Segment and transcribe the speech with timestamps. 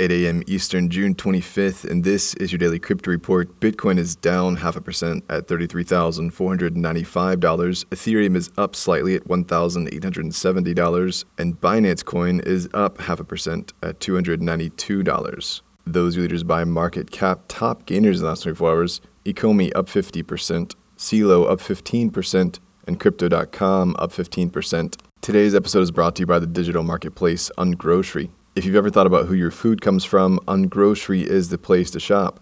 [0.00, 0.42] 8 a.m.
[0.46, 3.60] Eastern, June 25th, and this is your daily crypto report.
[3.60, 7.84] Bitcoin is down half a percent at $33,495.
[7.84, 14.00] Ethereum is up slightly at $1,870, and Binance Coin is up half a percent at
[14.00, 15.60] $292.
[15.86, 19.02] Those leaders by market cap, top gainers in the last 24 hours.
[19.26, 24.96] Ecomi up 50%, CELO up 15%, and Crypto.com up 15%.
[25.20, 28.30] Today's episode is brought to you by the digital marketplace Ungrocery.
[28.60, 31.98] If you've ever thought about who your food comes from, Ungrocery is the place to
[31.98, 32.40] shop.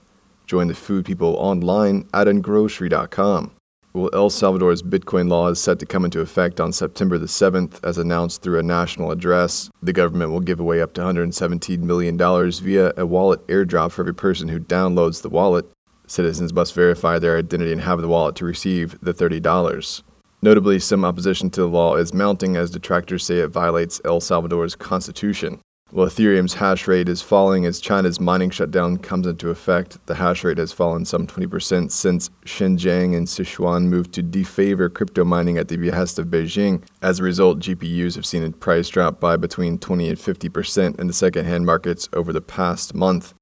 [0.49, 3.53] Join the food people online at ungrocery.com.
[3.93, 7.79] Well, El Salvador's Bitcoin law is set to come into effect on September the 7th,
[7.85, 9.71] as announced through a national address.
[9.81, 14.13] The government will give away up to $117 million via a wallet airdrop for every
[14.13, 15.71] person who downloads the wallet.
[16.09, 20.03] Citizens must verify their identity and have the wallet to receive the $30.
[20.43, 24.75] Notably, some opposition to the law is mounting as detractors say it violates El Salvador's
[24.75, 25.61] constitution.
[25.91, 30.45] While Ethereum's hash rate is falling as China's mining shutdown comes into effect, the hash
[30.45, 35.69] rate has fallen some 20% since Xinjiang and Sichuan moved to defavor crypto mining at
[35.69, 36.83] the behest of Beijing.
[37.01, 41.07] As a result, GPUs have seen a price drop by between 20 and 50% in
[41.07, 43.33] the second-hand markets over the past month.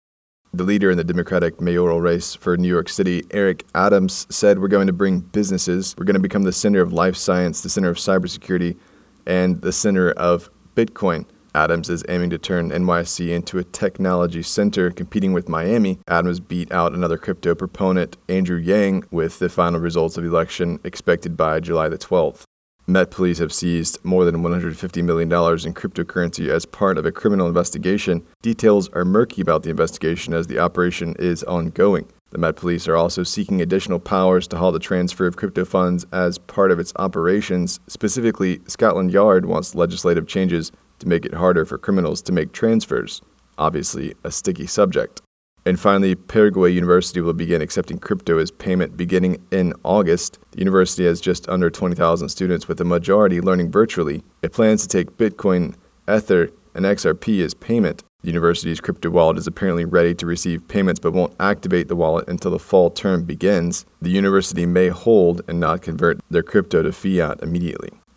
[0.55, 4.69] The leader in the Democratic mayoral race for New York City, Eric Adams, said, We're
[4.69, 7.91] going to bring businesses, we're going to become the center of life science, the center
[7.91, 8.78] of cybersecurity,
[9.27, 11.27] and the center of Bitcoin.
[11.57, 15.99] Adams is aiming to turn NYC into a technology center, competing with Miami.
[16.07, 20.79] Adams beat out another crypto proponent, Andrew Yang, with the final results of the election
[20.84, 22.43] expected by July the 12th.
[22.87, 27.49] Met police have seized more than $150 million in cryptocurrency as part of a criminal
[27.49, 28.25] investigation.
[28.43, 32.07] Details are murky about the investigation as the operation is ongoing.
[32.31, 36.05] The Met Police are also seeking additional powers to halt the transfer of crypto funds
[36.12, 37.81] as part of its operations.
[37.87, 43.23] Specifically, Scotland Yard wants legislative changes to make it harder for criminals to make transfers,
[43.59, 45.23] obviously a sticky subject.
[45.67, 50.39] And finally, Paraguay University will begin accepting crypto as payment beginning in August.
[50.53, 54.23] The university has just under 20,000 students, with the majority learning virtually.
[54.43, 55.75] It plans to take Bitcoin,
[56.09, 58.05] Ether, and XRP as payment.
[58.23, 62.29] The university's crypto wallet is apparently ready to receive payments but won't activate the wallet
[62.29, 63.87] until the fall term begins.
[64.01, 67.91] The university may hold and not convert their crypto to fiat immediately.